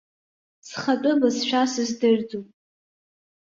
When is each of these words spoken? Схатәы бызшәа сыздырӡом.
Схатәы 0.67 1.11
бызшәа 1.19 1.61
сыздырӡом. 1.71 2.45